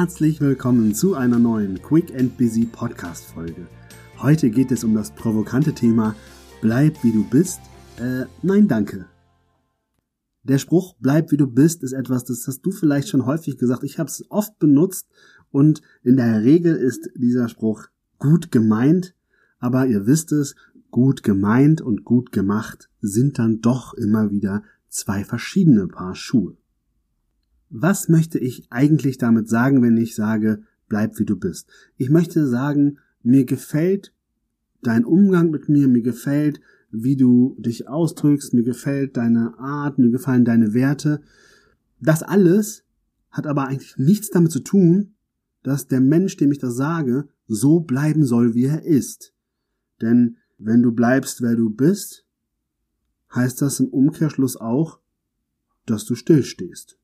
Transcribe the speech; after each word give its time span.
Herzlich 0.00 0.40
willkommen 0.40 0.94
zu 0.94 1.14
einer 1.14 1.38
neuen 1.38 1.82
Quick 1.82 2.18
and 2.18 2.38
Busy 2.38 2.64
Podcast 2.64 3.26
Folge. 3.26 3.66
Heute 4.18 4.48
geht 4.48 4.72
es 4.72 4.82
um 4.82 4.94
das 4.94 5.10
provokante 5.10 5.74
Thema 5.74 6.16
Bleib 6.62 7.04
wie 7.04 7.12
du 7.12 7.22
bist. 7.22 7.60
Äh, 7.98 8.24
nein, 8.40 8.66
danke. 8.66 9.04
Der 10.42 10.56
Spruch 10.56 10.94
Bleib 11.00 11.32
wie 11.32 11.36
du 11.36 11.46
bist 11.46 11.82
ist 11.82 11.92
etwas, 11.92 12.24
das 12.24 12.46
hast 12.46 12.62
du 12.62 12.70
vielleicht 12.70 13.10
schon 13.10 13.26
häufig 13.26 13.58
gesagt. 13.58 13.84
Ich 13.84 13.98
habe 13.98 14.08
es 14.08 14.24
oft 14.30 14.58
benutzt 14.58 15.06
und 15.50 15.82
in 16.02 16.16
der 16.16 16.44
Regel 16.44 16.76
ist 16.76 17.10
dieser 17.14 17.50
Spruch 17.50 17.88
gut 18.18 18.50
gemeint, 18.50 19.14
aber 19.58 19.86
ihr 19.86 20.06
wisst 20.06 20.32
es, 20.32 20.56
gut 20.90 21.22
gemeint 21.22 21.82
und 21.82 22.04
gut 22.04 22.32
gemacht 22.32 22.88
sind 23.02 23.38
dann 23.38 23.60
doch 23.60 23.92
immer 23.92 24.30
wieder 24.30 24.62
zwei 24.88 25.24
verschiedene 25.24 25.88
Paar 25.88 26.14
Schuhe. 26.14 26.56
Was 27.70 28.08
möchte 28.08 28.40
ich 28.40 28.66
eigentlich 28.70 29.16
damit 29.16 29.48
sagen, 29.48 29.80
wenn 29.80 29.96
ich 29.96 30.16
sage, 30.16 30.64
bleib 30.88 31.18
wie 31.20 31.24
du 31.24 31.36
bist? 31.36 31.68
Ich 31.96 32.10
möchte 32.10 32.48
sagen, 32.48 32.98
mir 33.22 33.44
gefällt 33.44 34.12
dein 34.82 35.04
Umgang 35.04 35.50
mit 35.50 35.68
mir, 35.68 35.86
mir 35.86 36.02
gefällt, 36.02 36.60
wie 36.90 37.16
du 37.16 37.56
dich 37.60 37.88
ausdrückst, 37.88 38.54
mir 38.54 38.64
gefällt 38.64 39.16
deine 39.16 39.56
Art, 39.58 39.98
mir 39.98 40.10
gefallen 40.10 40.44
deine 40.44 40.74
Werte. 40.74 41.22
Das 42.00 42.24
alles 42.24 42.82
hat 43.30 43.46
aber 43.46 43.68
eigentlich 43.68 43.96
nichts 43.96 44.30
damit 44.30 44.50
zu 44.50 44.60
tun, 44.60 45.14
dass 45.62 45.86
der 45.86 46.00
Mensch, 46.00 46.36
dem 46.36 46.50
ich 46.50 46.58
das 46.58 46.74
sage, 46.74 47.28
so 47.46 47.80
bleiben 47.80 48.24
soll, 48.24 48.54
wie 48.54 48.64
er 48.64 48.82
ist. 48.82 49.32
Denn 50.00 50.38
wenn 50.58 50.82
du 50.82 50.90
bleibst, 50.90 51.40
wer 51.40 51.54
du 51.54 51.70
bist, 51.70 52.26
heißt 53.32 53.62
das 53.62 53.78
im 53.78 53.88
Umkehrschluss 53.88 54.56
auch, 54.56 54.98
dass 55.86 56.04
du 56.04 56.16
stillstehst. 56.16 56.99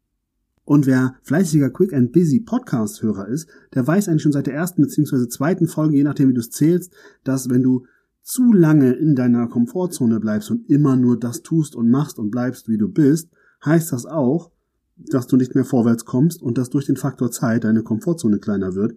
Und 0.66 0.84
wer 0.84 1.14
fleißiger 1.22 1.70
Quick 1.70 1.95
and 1.95 2.12
Busy 2.12 2.41
Podcast-Hörer 2.41 3.28
ist, 3.28 3.48
der 3.72 3.86
weiß 3.86 4.09
eigentlich 4.09 4.22
schon 4.22 4.33
seit 4.33 4.48
der 4.48 4.55
ersten 4.55 4.83
bzw. 4.83 5.28
zweiten 5.28 5.69
Folge, 5.69 5.97
je 5.97 6.03
nachdem 6.03 6.28
wie 6.28 6.34
du 6.34 6.41
es 6.41 6.50
zählst, 6.50 6.92
dass 7.23 7.48
wenn 7.48 7.62
du 7.62 7.86
zu 8.23 8.53
lange 8.53 8.92
in 8.92 9.14
deiner 9.14 9.47
Komfortzone 9.47 10.19
bleibst 10.19 10.50
und 10.50 10.69
immer 10.69 10.97
nur 10.97 11.20
das 11.20 11.42
tust 11.42 11.77
und 11.77 11.89
machst 11.89 12.19
und 12.19 12.33
bleibst, 12.33 12.69
wie 12.69 12.78
du 12.78 12.89
bist, 12.89 13.31
heißt 13.64 13.92
das 13.92 14.06
auch, 14.06 14.50
dass 14.97 15.28
du 15.28 15.36
nicht 15.36 15.55
mehr 15.55 15.64
vorwärts 15.64 16.05
kommst 16.05 16.42
und 16.42 16.58
dass 16.58 16.69
durch 16.69 16.86
den 16.86 16.97
Faktor 16.97 17.30
Zeit 17.30 17.62
deine 17.62 17.84
Komfortzone 17.84 18.41
kleiner 18.41 18.75
wird. 18.75 18.97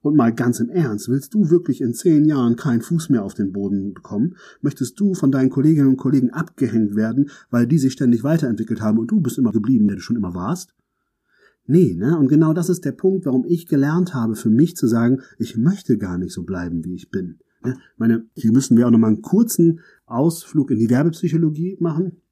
Und 0.00 0.16
mal 0.16 0.34
ganz 0.34 0.58
im 0.58 0.70
Ernst, 0.70 1.10
willst 1.10 1.34
du 1.34 1.50
wirklich 1.50 1.82
in 1.82 1.92
zehn 1.92 2.24
Jahren 2.24 2.56
keinen 2.56 2.80
Fuß 2.80 3.10
mehr 3.10 3.24
auf 3.24 3.34
den 3.34 3.52
Boden 3.52 3.92
bekommen? 3.92 4.36
Möchtest 4.62 4.98
du 4.98 5.12
von 5.12 5.30
deinen 5.30 5.50
Kolleginnen 5.50 5.88
und 5.88 5.98
Kollegen 5.98 6.30
abgehängt 6.30 6.96
werden, 6.96 7.28
weil 7.50 7.66
die 7.66 7.78
sich 7.78 7.92
ständig 7.92 8.24
weiterentwickelt 8.24 8.80
haben 8.80 8.98
und 8.98 9.10
du 9.10 9.20
bist 9.20 9.36
immer 9.36 9.52
geblieben, 9.52 9.86
der 9.86 9.96
du 9.96 10.02
schon 10.02 10.16
immer 10.16 10.32
warst? 10.32 10.72
Nee, 11.66 11.94
ne? 11.94 12.18
Und 12.18 12.28
genau 12.28 12.52
das 12.52 12.68
ist 12.68 12.84
der 12.84 12.92
Punkt, 12.92 13.26
warum 13.26 13.44
ich 13.46 13.66
gelernt 13.66 14.14
habe, 14.14 14.34
für 14.34 14.50
mich 14.50 14.76
zu 14.76 14.86
sagen, 14.86 15.20
ich 15.38 15.56
möchte 15.56 15.98
gar 15.98 16.18
nicht 16.18 16.32
so 16.32 16.42
bleiben, 16.42 16.84
wie 16.84 16.94
ich 16.94 17.10
bin. 17.10 17.38
Ne? 17.62 17.76
Meine, 17.96 18.26
hier 18.34 18.52
müssen 18.52 18.76
wir 18.76 18.86
auch 18.86 18.90
nochmal 18.90 19.10
einen 19.10 19.22
kurzen 19.22 19.80
Ausflug 20.06 20.70
in 20.70 20.78
die 20.78 20.90
Werbepsychologie 20.90 21.76
machen, 21.80 22.22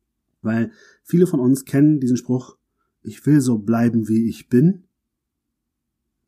weil 0.43 0.73
viele 1.05 1.27
von 1.27 1.41
uns 1.41 1.65
kennen 1.65 2.01
diesen 2.01 2.17
Spruch, 2.17 2.57
ich 3.03 3.25
will 3.27 3.41
so 3.41 3.59
bleiben, 3.59 4.09
wie 4.09 4.29
ich 4.29 4.49
bin. 4.49 4.85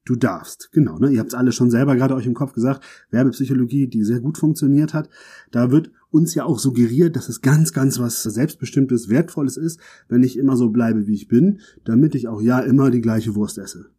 Du 0.04 0.16
darfst, 0.16 0.70
genau, 0.72 0.98
ne? 0.98 1.10
Ihr 1.10 1.20
habt 1.20 1.30
es 1.30 1.34
alle 1.34 1.52
schon 1.52 1.70
selber 1.70 1.94
gerade 1.94 2.14
euch 2.14 2.26
im 2.26 2.34
Kopf 2.34 2.52
gesagt, 2.52 2.84
Werbepsychologie, 3.10 3.86
die 3.86 4.02
sehr 4.02 4.20
gut 4.20 4.38
funktioniert 4.38 4.94
hat. 4.94 5.10
Da 5.50 5.70
wird 5.70 5.92
uns 6.11 6.34
ja 6.34 6.44
auch 6.44 6.58
suggeriert, 6.58 7.16
dass 7.16 7.28
es 7.28 7.41
ganz, 7.41 7.72
ganz 7.72 7.98
was 7.98 8.22
Selbstbestimmtes, 8.22 9.08
Wertvolles 9.08 9.56
ist, 9.56 9.80
wenn 10.08 10.22
ich 10.22 10.36
immer 10.36 10.56
so 10.56 10.70
bleibe, 10.70 11.06
wie 11.06 11.14
ich 11.14 11.28
bin, 11.28 11.61
damit 11.84 12.14
ich 12.14 12.28
auch 12.28 12.41
ja 12.41 12.61
immer 12.61 12.91
die 12.91 13.00
gleiche 13.00 13.34
Wurst 13.34 13.58
esse. 13.58 13.91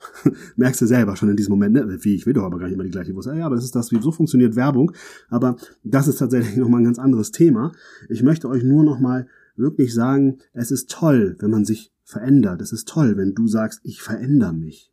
Merkst 0.56 0.80
du 0.80 0.86
selber 0.86 1.16
schon 1.16 1.28
in 1.28 1.36
diesem 1.36 1.52
Moment, 1.52 1.74
ne? 1.74 1.98
wie 2.02 2.14
ich 2.14 2.26
will 2.26 2.32
doch 2.32 2.44
aber 2.44 2.58
gar 2.58 2.66
nicht 2.66 2.74
immer 2.74 2.84
die 2.84 2.90
gleiche 2.90 3.14
Wurst. 3.14 3.28
Ja, 3.28 3.46
aber 3.46 3.56
das 3.56 3.64
ist 3.64 3.74
das, 3.74 3.90
wie 3.90 4.00
so 4.00 4.12
funktioniert 4.12 4.56
Werbung. 4.56 4.92
Aber 5.28 5.56
das 5.82 6.08
ist 6.08 6.18
tatsächlich 6.18 6.56
nochmal 6.56 6.80
ein 6.80 6.84
ganz 6.84 6.98
anderes 6.98 7.32
Thema. 7.32 7.72
Ich 8.08 8.22
möchte 8.22 8.48
euch 8.48 8.62
nur 8.62 8.84
nochmal 8.84 9.26
wirklich 9.56 9.92
sagen, 9.92 10.38
es 10.52 10.70
ist 10.70 10.90
toll, 10.90 11.36
wenn 11.40 11.50
man 11.50 11.64
sich 11.64 11.92
verändert. 12.04 12.62
Es 12.62 12.72
ist 12.72 12.88
toll, 12.88 13.16
wenn 13.16 13.34
du 13.34 13.48
sagst, 13.48 13.80
ich 13.82 14.00
verändere 14.00 14.54
mich. 14.54 14.92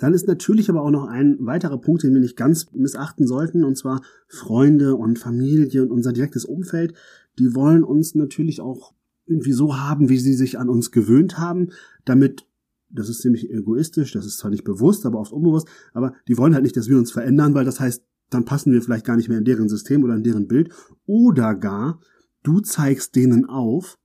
Dann 0.00 0.14
ist 0.14 0.26
natürlich 0.26 0.68
aber 0.70 0.82
auch 0.82 0.90
noch 0.90 1.06
ein 1.06 1.36
weiterer 1.40 1.78
Punkt, 1.78 2.02
den 2.02 2.14
wir 2.14 2.20
nicht 2.20 2.36
ganz 2.36 2.72
missachten 2.72 3.26
sollten, 3.26 3.62
und 3.62 3.76
zwar 3.76 4.02
Freunde 4.26 4.96
und 4.96 5.18
Familie 5.18 5.82
und 5.82 5.92
unser 5.92 6.12
direktes 6.12 6.44
Umfeld. 6.44 6.94
Die 7.38 7.54
wollen 7.54 7.84
uns 7.84 8.14
natürlich 8.14 8.60
auch 8.60 8.94
irgendwie 9.26 9.52
so 9.52 9.76
haben, 9.78 10.08
wie 10.08 10.18
sie 10.18 10.34
sich 10.34 10.58
an 10.58 10.68
uns 10.68 10.90
gewöhnt 10.90 11.38
haben, 11.38 11.68
damit 12.04 12.46
das 12.92 13.08
ist 13.08 13.20
ziemlich 13.20 13.50
egoistisch, 13.50 14.12
das 14.12 14.26
ist 14.26 14.38
zwar 14.38 14.50
nicht 14.50 14.64
bewusst, 14.64 15.06
aber 15.06 15.20
oft 15.20 15.32
unbewusst, 15.32 15.68
aber 15.92 16.14
die 16.26 16.36
wollen 16.36 16.54
halt 16.54 16.64
nicht, 16.64 16.76
dass 16.76 16.88
wir 16.88 16.98
uns 16.98 17.12
verändern, 17.12 17.54
weil 17.54 17.64
das 17.64 17.78
heißt, 17.78 18.02
dann 18.30 18.44
passen 18.44 18.72
wir 18.72 18.82
vielleicht 18.82 19.04
gar 19.04 19.16
nicht 19.16 19.28
mehr 19.28 19.38
in 19.38 19.44
deren 19.44 19.68
System 19.68 20.02
oder 20.02 20.16
in 20.16 20.24
deren 20.24 20.48
Bild. 20.48 20.72
Oder 21.06 21.54
gar, 21.54 22.00
du 22.42 22.60
zeigst 22.60 23.14
denen 23.16 23.44
auf, 23.44 23.98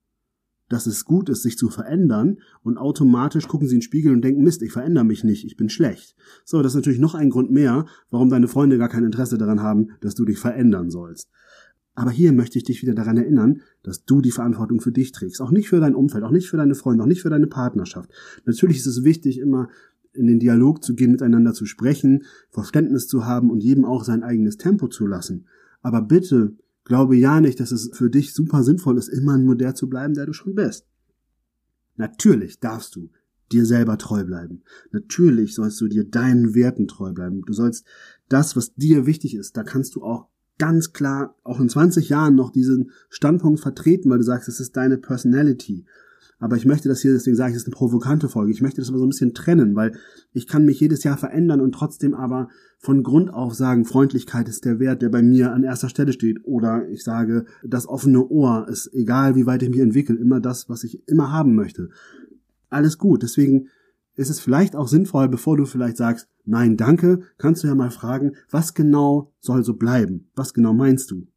dass 0.76 0.88
es 0.88 1.06
gut 1.06 1.30
ist, 1.30 1.42
sich 1.42 1.58
zu 1.58 1.70
verändern 1.70 2.40
und 2.62 2.78
automatisch 2.78 3.48
gucken 3.48 3.66
sie 3.66 3.76
in 3.76 3.80
den 3.80 3.84
Spiegel 3.84 4.12
und 4.12 4.22
denken, 4.22 4.44
Mist, 4.44 4.62
ich 4.62 4.74
verändere 4.74 5.06
mich 5.06 5.24
nicht, 5.24 5.46
ich 5.46 5.56
bin 5.56 5.70
schlecht. 5.70 6.18
So, 6.44 6.62
das 6.62 6.74
ist 6.74 6.76
natürlich 6.76 7.00
noch 7.00 7.16
ein 7.16 7.30
Grund 7.30 7.50
mehr, 7.50 7.86
warum 8.10 8.30
deine 8.30 8.50
Freunde 8.50 8.78
gar 8.78 8.90
kein 8.90 9.06
Interesse 9.06 9.38
daran 9.38 9.62
haben, 9.62 9.92
dass 10.02 10.16
du 10.16 10.26
dich 10.26 10.38
verändern 10.38 10.90
sollst. 10.90 11.30
Aber 11.94 12.12
hier 12.12 12.34
möchte 12.34 12.58
ich 12.58 12.66
dich 12.66 12.82
wieder 12.82 12.94
daran 12.94 13.16
erinnern, 13.16 13.62
dass 13.84 14.04
du 14.04 14.20
die 14.20 14.32
Verantwortung 14.32 14.82
für 14.82 14.92
dich 14.92 15.14
trägst. 15.14 15.40
Auch 15.40 15.52
nicht 15.52 15.70
für 15.70 15.80
dein 15.80 15.96
Umfeld, 15.96 16.26
auch 16.26 16.32
nicht 16.32 16.50
für 16.50 16.58
deine 16.58 16.76
Freunde, 16.76 17.04
auch 17.04 17.08
nicht 17.08 17.22
für 17.22 17.30
deine 17.30 17.48
Partnerschaft. 17.48 18.12
Natürlich 18.44 18.76
ist 18.76 18.88
es 18.88 19.06
wichtig, 19.06 19.40
immer 19.40 19.70
in 20.12 20.28
den 20.28 20.40
Dialog 20.40 20.84
zu 20.84 20.94
gehen, 20.94 21.12
miteinander 21.12 21.54
zu 21.54 21.66
sprechen, 21.66 22.24
Verständnis 22.50 23.08
zu 23.08 23.26
haben 23.26 23.50
und 23.50 23.64
jedem 23.64 23.86
auch 23.86 24.04
sein 24.04 24.24
eigenes 24.24 24.58
Tempo 24.58 24.90
zu 24.90 25.08
lassen. 25.08 25.46
Aber 25.82 26.02
bitte 26.02 26.58
glaube 26.86 27.18
ja 27.18 27.42
nicht, 27.42 27.60
dass 27.60 27.72
es 27.72 27.90
für 27.94 28.10
dich 28.10 28.34
super 28.34 28.64
sinnvoll 28.64 28.98
ist, 28.98 29.10
immer 29.10 29.38
nur 29.38 29.56
der 29.56 29.76
zu 29.76 29.90
bleiben, 29.90 30.14
der 30.14 30.26
du 30.26 30.34
schon 30.34 30.56
bist. 30.56 30.86
Natürlich 31.98 32.60
darfst 32.60 32.96
du 32.96 33.10
dir 33.52 33.66
selber 33.66 33.98
treu 33.98 34.24
bleiben. 34.24 34.64
Natürlich 34.92 35.54
sollst 35.56 35.80
du 35.82 35.88
dir 35.88 36.04
deinen 36.04 36.56
Werten 36.56 36.88
treu 36.88 37.12
bleiben. 37.14 37.42
Du 37.46 37.54
sollst 37.54 37.86
das, 38.30 38.56
was 38.56 38.74
dir 38.76 39.06
wichtig 39.06 39.36
ist, 39.36 39.58
da 39.58 39.64
kannst 39.64 39.96
du 39.96 40.04
auch 40.04 40.28
ganz 40.58 40.94
klar 40.94 41.36
auch 41.44 41.60
in 41.60 41.70
20 41.70 42.10
Jahren 42.10 42.36
noch 42.36 42.52
diesen 42.52 42.92
Standpunkt 43.10 43.60
vertreten, 43.60 44.10
weil 44.10 44.20
du 44.20 44.24
sagst, 44.24 44.48
es 44.48 44.60
ist 44.60 44.78
deine 44.78 44.98
Personality. 44.98 45.86
Aber 46.38 46.58
ich 46.58 46.66
möchte 46.66 46.90
das 46.90 47.02
hier, 47.02 47.14
deswegen 47.14 47.38
sage 47.38 47.52
ich, 47.52 47.56
es 47.56 47.64
ist 47.64 47.68
eine 47.68 47.76
provokante 47.76 48.28
Folge. 48.28 48.52
Ich 48.52 48.62
möchte 48.62 48.82
das 48.82 48.90
aber 48.90 48.98
so 48.98 49.06
ein 49.06 49.10
bisschen 49.10 49.34
trennen, 49.34 49.76
weil 49.76 49.98
ich 50.34 50.48
kann 50.48 50.66
mich 50.66 50.80
jedes 50.80 51.04
Jahr 51.04 51.18
verändern 51.18 51.62
und 51.62 51.72
trotzdem 51.72 52.14
aber 52.14 52.50
von 52.78 53.04
Grund 53.04 53.34
auf 53.34 53.54
sagen, 53.56 53.86
Freundlichkeit 53.86 54.50
ist 54.50 54.66
der 54.66 54.80
Wert, 54.80 55.02
der 55.02 55.10
bei 55.10 55.22
mir 55.22 55.54
an 55.54 55.64
erster 55.64 55.88
Stelle 55.88 56.12
steht. 56.12 56.40
Oder 56.44 56.90
ich 56.90 57.04
sage, 57.04 57.46
das 57.64 57.88
offene 57.88 58.28
Ohr 58.28 58.68
ist 58.70 58.94
egal, 58.94 59.36
wie 59.36 59.46
weit 59.46 59.64
ich 59.64 59.70
mich 59.70 59.80
entwickle, 59.80 60.18
immer 60.18 60.42
das, 60.42 60.68
was 60.70 60.84
ich 60.84 61.08
immer 61.08 61.32
haben 61.32 61.56
möchte. 61.56 61.90
Alles 62.70 62.98
gut. 62.98 63.24
Deswegen 63.24 63.70
ist 64.16 64.30
es 64.30 64.40
vielleicht 64.40 64.76
auch 64.76 64.88
sinnvoll, 64.88 65.30
bevor 65.30 65.56
du 65.56 65.66
vielleicht 65.66 65.98
sagst, 65.98 66.28
nein, 66.44 66.76
danke, 66.76 67.22
kannst 67.38 67.64
du 67.64 67.68
ja 67.68 67.76
mal 67.76 67.92
fragen, 67.92 68.34
was 68.50 68.74
genau 68.74 69.34
soll 69.40 69.64
so 69.64 69.76
bleiben? 69.76 70.30
Was 70.36 70.54
genau 70.54 70.74
meinst 70.74 71.12
du? 71.12 71.28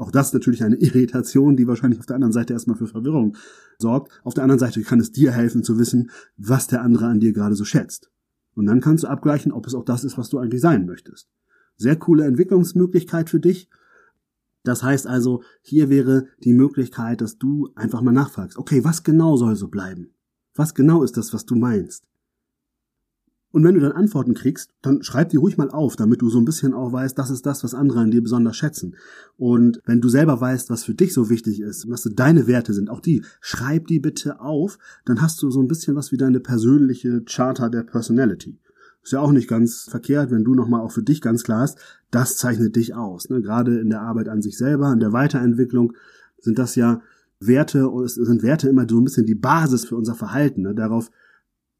Auch 0.00 0.10
das 0.10 0.28
ist 0.28 0.32
natürlich 0.32 0.64
eine 0.64 0.76
Irritation, 0.76 1.56
die 1.56 1.66
wahrscheinlich 1.66 2.00
auf 2.00 2.06
der 2.06 2.16
anderen 2.16 2.32
Seite 2.32 2.54
erstmal 2.54 2.78
für 2.78 2.86
Verwirrung 2.86 3.36
sorgt. 3.78 4.10
Auf 4.24 4.32
der 4.32 4.44
anderen 4.44 4.58
Seite 4.58 4.80
kann 4.80 4.98
es 4.98 5.12
dir 5.12 5.30
helfen 5.30 5.62
zu 5.62 5.78
wissen, 5.78 6.10
was 6.38 6.66
der 6.66 6.80
andere 6.80 7.06
an 7.06 7.20
dir 7.20 7.34
gerade 7.34 7.54
so 7.54 7.66
schätzt. 7.66 8.10
Und 8.54 8.64
dann 8.64 8.80
kannst 8.80 9.04
du 9.04 9.08
abgleichen, 9.08 9.52
ob 9.52 9.66
es 9.66 9.74
auch 9.74 9.84
das 9.84 10.04
ist, 10.04 10.16
was 10.16 10.30
du 10.30 10.38
eigentlich 10.38 10.62
sein 10.62 10.86
möchtest. 10.86 11.28
Sehr 11.76 11.96
coole 11.96 12.24
Entwicklungsmöglichkeit 12.24 13.28
für 13.28 13.40
dich. 13.40 13.68
Das 14.62 14.82
heißt 14.82 15.06
also, 15.06 15.42
hier 15.60 15.90
wäre 15.90 16.28
die 16.44 16.54
Möglichkeit, 16.54 17.20
dass 17.20 17.36
du 17.36 17.68
einfach 17.74 18.00
mal 18.00 18.12
nachfragst, 18.12 18.56
okay, 18.56 18.82
was 18.82 19.02
genau 19.02 19.36
soll 19.36 19.54
so 19.54 19.68
bleiben? 19.68 20.14
Was 20.54 20.74
genau 20.74 21.02
ist 21.02 21.18
das, 21.18 21.34
was 21.34 21.44
du 21.44 21.56
meinst? 21.56 22.08
Und 23.52 23.64
wenn 23.64 23.74
du 23.74 23.80
dann 23.80 23.92
Antworten 23.92 24.34
kriegst, 24.34 24.70
dann 24.80 25.02
schreib 25.02 25.30
die 25.30 25.36
ruhig 25.36 25.56
mal 25.56 25.70
auf, 25.70 25.96
damit 25.96 26.22
du 26.22 26.30
so 26.30 26.38
ein 26.38 26.44
bisschen 26.44 26.72
auch 26.72 26.92
weißt, 26.92 27.18
das 27.18 27.30
ist 27.30 27.46
das, 27.46 27.64
was 27.64 27.74
andere 27.74 28.00
an 28.00 28.10
dir 28.10 28.22
besonders 28.22 28.56
schätzen. 28.56 28.94
Und 29.36 29.80
wenn 29.86 30.00
du 30.00 30.08
selber 30.08 30.40
weißt, 30.40 30.70
was 30.70 30.84
für 30.84 30.94
dich 30.94 31.12
so 31.12 31.30
wichtig 31.30 31.60
ist, 31.60 31.90
was 31.90 32.08
deine 32.14 32.46
Werte 32.46 32.72
sind, 32.74 32.90
auch 32.90 33.00
die, 33.00 33.22
schreib 33.40 33.88
die 33.88 33.98
bitte 33.98 34.40
auf, 34.40 34.78
dann 35.04 35.20
hast 35.20 35.42
du 35.42 35.50
so 35.50 35.60
ein 35.60 35.68
bisschen 35.68 35.96
was 35.96 36.12
wie 36.12 36.16
deine 36.16 36.38
persönliche 36.38 37.22
Charta 37.22 37.68
der 37.68 37.82
Personality. 37.82 38.56
Ist 39.02 39.12
ja 39.12 39.20
auch 39.20 39.32
nicht 39.32 39.48
ganz 39.48 39.86
verkehrt, 39.88 40.30
wenn 40.30 40.44
du 40.44 40.54
nochmal 40.54 40.82
auch 40.82 40.92
für 40.92 41.02
dich 41.02 41.20
ganz 41.20 41.42
klar 41.42 41.62
hast, 41.62 41.78
das 42.10 42.36
zeichnet 42.36 42.76
dich 42.76 42.94
aus. 42.94 43.30
Ne? 43.30 43.40
Gerade 43.40 43.80
in 43.80 43.88
der 43.88 44.02
Arbeit 44.02 44.28
an 44.28 44.42
sich 44.42 44.58
selber, 44.58 44.92
in 44.92 45.00
der 45.00 45.12
Weiterentwicklung 45.12 45.94
sind 46.38 46.58
das 46.58 46.74
ja 46.74 47.00
Werte, 47.40 47.90
sind 48.04 48.42
Werte 48.42 48.68
immer 48.68 48.86
so 48.88 49.00
ein 49.00 49.04
bisschen 49.04 49.24
die 49.24 49.34
Basis 49.34 49.86
für 49.86 49.96
unser 49.96 50.14
Verhalten. 50.14 50.62
Ne? 50.62 50.74
Darauf 50.74 51.10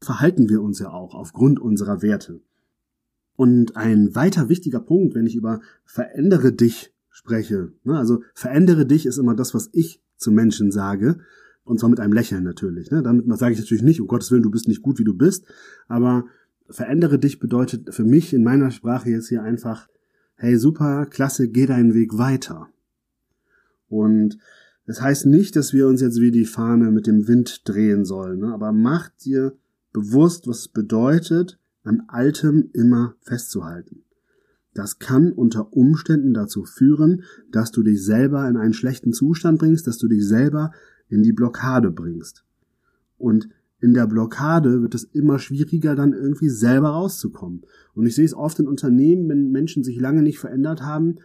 verhalten 0.01 0.49
wir 0.49 0.61
uns 0.61 0.79
ja 0.79 0.89
auch 0.89 1.13
aufgrund 1.13 1.59
unserer 1.59 2.01
Werte. 2.01 2.41
Und 3.35 3.75
ein 3.75 4.13
weiter 4.15 4.49
wichtiger 4.49 4.79
Punkt, 4.79 5.15
wenn 5.15 5.25
ich 5.25 5.35
über 5.35 5.61
verändere 5.85 6.51
dich 6.51 6.93
spreche, 7.09 7.71
ne, 7.83 7.97
also 7.97 8.23
verändere 8.33 8.85
dich 8.85 9.05
ist 9.05 9.17
immer 9.17 9.35
das, 9.35 9.53
was 9.53 9.69
ich 9.73 10.01
zu 10.17 10.31
Menschen 10.31 10.71
sage, 10.71 11.19
Und 11.63 11.79
zwar 11.79 11.89
mit 11.89 11.99
einem 11.99 12.13
Lächeln 12.13 12.43
natürlich. 12.43 12.89
Ne? 12.89 13.03
Damit 13.03 13.25
sage 13.37 13.53
ich 13.53 13.59
natürlich 13.59 13.83
nicht, 13.83 14.01
um 14.01 14.07
Gottes 14.07 14.31
Willen, 14.31 14.43
du 14.43 14.49
bist 14.49 14.67
nicht 14.67 14.81
gut, 14.81 14.99
wie 14.99 15.03
du 15.03 15.13
bist. 15.13 15.45
Aber 15.87 16.25
verändere 16.69 17.19
dich 17.19 17.39
bedeutet 17.39 17.93
für 17.93 18.03
mich 18.03 18.33
in 18.33 18.43
meiner 18.43 18.71
Sprache 18.71 19.09
jetzt 19.09 19.29
hier 19.29 19.43
einfach, 19.43 19.87
hey, 20.35 20.57
super, 20.57 21.05
klasse, 21.05 21.47
geh 21.49 21.67
deinen 21.67 21.93
Weg 21.93 22.17
weiter. 22.17 22.67
Und 23.89 24.37
das 24.87 25.01
heißt 25.01 25.27
nicht, 25.27 25.55
dass 25.55 25.73
wir 25.73 25.87
uns 25.87 26.01
jetzt 26.01 26.19
wie 26.19 26.31
die 26.31 26.45
Fahne 26.45 26.91
mit 26.91 27.05
dem 27.05 27.27
Wind 27.27 27.67
drehen 27.67 28.05
sollen, 28.05 28.39
ne? 28.39 28.53
aber 28.53 28.71
mach 28.71 29.09
dir 29.09 29.55
bewusst, 29.93 30.47
was 30.47 30.59
es 30.59 30.67
bedeutet, 30.67 31.59
an 31.83 32.03
Altem 32.07 32.69
immer 32.73 33.15
festzuhalten. 33.21 34.03
Das 34.73 34.99
kann 34.99 35.31
unter 35.31 35.73
Umständen 35.73 36.33
dazu 36.33 36.63
führen, 36.63 37.23
dass 37.51 37.71
du 37.71 37.83
dich 37.83 38.03
selber 38.03 38.47
in 38.47 38.55
einen 38.55 38.73
schlechten 38.73 39.11
Zustand 39.11 39.59
bringst, 39.59 39.85
dass 39.87 39.97
du 39.97 40.07
dich 40.07 40.25
selber 40.25 40.71
in 41.09 41.23
die 41.23 41.33
Blockade 41.33 41.91
bringst. 41.91 42.45
Und 43.17 43.49
in 43.81 43.93
der 43.93 44.07
Blockade 44.07 44.81
wird 44.81 44.95
es 44.95 45.03
immer 45.03 45.39
schwieriger, 45.39 45.95
dann 45.95 46.13
irgendwie 46.13 46.49
selber 46.49 46.89
rauszukommen. 46.89 47.63
Und 47.93 48.05
ich 48.05 48.15
sehe 48.15 48.25
es 48.25 48.33
oft 48.33 48.59
in 48.59 48.67
Unternehmen, 48.67 49.27
wenn 49.27 49.51
Menschen 49.51 49.83
sich 49.83 49.99
lange 49.99 50.21
nicht 50.21 50.39
verändert 50.39 50.83
haben, 50.83 51.15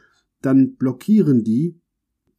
dann 0.42 0.74
blockieren 0.74 1.44
die 1.44 1.78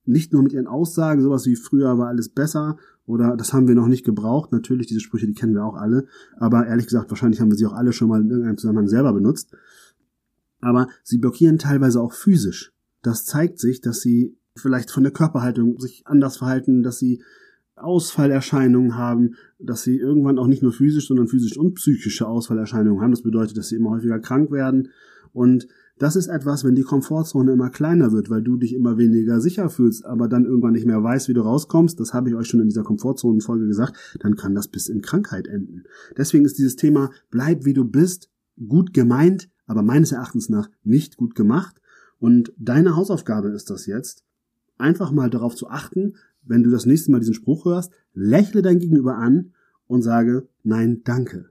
nicht 0.06 0.34
nur 0.34 0.42
mit 0.42 0.54
ihren 0.54 0.68
Aussagen, 0.68 1.22
sowas 1.22 1.46
wie 1.46 1.56
früher 1.56 1.98
war 1.98 2.08
alles 2.08 2.30
besser 2.30 2.78
oder 3.08 3.38
das 3.38 3.54
haben 3.54 3.68
wir 3.68 3.74
noch 3.74 3.88
nicht 3.88 4.06
gebraucht. 4.06 4.52
Natürlich, 4.52 4.88
diese 4.88 5.00
Sprüche, 5.00 5.26
die 5.26 5.34
kennen 5.34 5.56
wir 5.56 5.66
auch 5.66 5.76
alle. 5.76 6.06
Aber 6.36 6.68
ehrlich 6.68 6.86
gesagt, 6.86 7.10
wahrscheinlich 7.10 7.40
haben 7.40 7.50
wir 7.50 7.58
sie 7.58 7.66
auch 7.66 7.74
alle 7.74 7.94
schon 7.94 8.10
mal 8.10 8.22
in 8.22 8.30
irgendeinem 8.30 8.58
Zusammenhang 8.58 8.90
selber 8.90 9.14
benutzt. 9.14 9.56
Aber 10.60 10.90
sie 11.04 11.18
blockieren 11.18 11.58
teilweise 11.58 12.02
auch 12.02 12.12
physisch. 12.12 12.74
Das 13.02 13.24
zeigt 13.24 13.60
sich, 13.60 13.80
dass 13.80 14.02
sie 14.02 14.36
vielleicht 14.56 14.92
von 14.92 15.04
der 15.04 15.14
Körperhaltung 15.14 15.80
sich 15.80 16.06
anders 16.06 16.38
verhalten, 16.38 16.84
dass 16.84 17.00
sie 17.00 17.24
Ausfallerscheinungen 17.78 18.98
haben, 18.98 19.36
dass 19.58 19.84
sie 19.84 19.98
irgendwann 19.98 20.38
auch 20.38 20.48
nicht 20.48 20.64
nur 20.64 20.74
physisch, 20.74 21.08
sondern 21.08 21.28
physisch 21.28 21.58
und 21.58 21.76
psychische 21.76 22.28
Ausfallerscheinungen 22.28 23.02
haben. 23.02 23.12
Das 23.12 23.22
bedeutet, 23.22 23.56
dass 23.56 23.70
sie 23.70 23.78
immer 23.78 23.92
häufiger 23.92 24.20
krank 24.20 24.52
werden. 24.52 24.90
Und 25.32 25.68
das 26.00 26.16
ist 26.16 26.28
etwas, 26.28 26.64
wenn 26.64 26.76
die 26.76 26.84
Komfortzone 26.84 27.54
immer 27.54 27.70
kleiner 27.70 28.12
wird, 28.12 28.30
weil 28.30 28.42
du 28.42 28.58
dich 28.58 28.74
immer 28.74 28.98
weniger 28.98 29.42
sicher 29.42 29.70
fühlst, 29.70 30.06
aber 30.06 30.28
dann 30.28 30.46
irgendwann 30.46 30.74
nicht 30.74 30.86
mehr 30.86 31.02
weißt, 31.02 31.28
wie 31.28 31.34
du 31.34 31.42
rauskommst, 31.42 32.00
das 32.00 32.14
habe 32.14 32.30
ich 32.30 32.36
euch 32.36 32.48
schon 32.48 32.60
in 32.60 32.68
dieser 32.68 32.84
Komfortzonenfolge 32.84 33.68
gesagt, 33.68 33.98
dann 34.20 34.36
kann 34.36 34.56
das 34.56 34.68
bis 34.68 34.90
in 34.90 35.02
Krankheit 35.02 35.48
enden. 35.48 35.84
Deswegen 36.16 36.46
ist 36.46 36.58
dieses 36.58 36.76
Thema 36.76 37.12
bleib 37.32 37.66
wie 37.66 37.74
du 37.74 37.86
bist 37.86 38.30
gut 38.68 38.94
gemeint, 38.94 39.50
aber 39.66 39.82
meines 39.82 40.12
Erachtens 40.12 40.50
nach 40.50 40.70
nicht 40.84 41.18
gut 41.18 41.36
gemacht. 41.36 41.82
Und 42.20 42.54
deine 42.58 42.96
Hausaufgabe 42.96 43.50
ist 43.50 43.70
das 43.70 43.86
jetzt, 43.86 44.24
einfach 44.78 45.12
mal 45.12 45.30
darauf 45.30 45.56
zu 45.56 45.70
achten, 45.70 46.16
wenn 46.44 46.64
du 46.64 46.70
das 46.70 46.86
nächste 46.86 47.12
Mal 47.12 47.20
diesen 47.20 47.34
Spruch 47.34 47.66
hörst, 47.66 47.92
lächle 48.14 48.62
dein 48.62 48.80
Gegenüber 48.80 49.18
an 49.18 49.54
und 49.88 50.02
sage, 50.02 50.48
nein, 50.64 51.02
danke. 51.04 51.50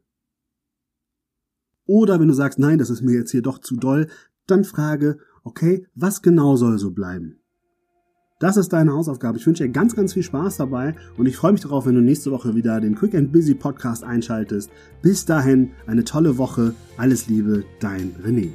Oder 1.87 2.19
wenn 2.19 2.29
du 2.29 2.35
sagst, 2.35 2.59
nein, 2.59 2.79
das 2.79 2.91
ist 2.91 3.03
mir 3.03 3.15
jetzt 3.15 3.31
hier 3.31 3.43
doch 3.43 3.59
zu 3.59 3.77
doll, 3.77 4.09
dann 4.47 4.65
frage, 4.65 5.19
okay, 5.45 5.87
was 5.95 6.23
genau 6.23 6.57
soll 6.57 6.79
so 6.79 6.91
bleiben? 6.91 7.41
Das 8.39 8.59
ist 8.59 8.73
deine 8.75 8.93
Hausaufgabe. 8.93 9.39
Ich 9.39 9.47
wünsche 9.47 9.65
dir 9.65 9.71
ganz, 9.71 9.97
ganz 9.97 10.13
viel 10.13 10.23
Spaß 10.23 10.59
dabei 10.59 10.95
und 11.17 11.25
ich 11.25 11.37
freue 11.37 11.53
mich 11.53 11.63
darauf, 11.63 11.87
wenn 11.87 11.95
du 11.95 12.03
nächste 12.03 12.31
Woche 12.31 12.55
wieder 12.55 12.81
den 12.81 12.95
Quick 12.95 13.15
and 13.15 13.33
Busy 13.33 13.55
Podcast 13.55 14.05
einschaltest. 14.05 14.71
Bis 15.01 15.25
dahin 15.25 15.71
eine 15.87 16.05
tolle 16.05 16.37
Woche. 16.37 16.75
Alles 16.99 17.29
Liebe, 17.29 17.65
dein 17.81 18.15
René. 18.23 18.51